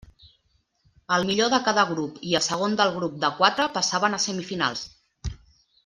[1.17, 4.87] El millor de cada grup i el segon del grup de quatre passaven a semifinals.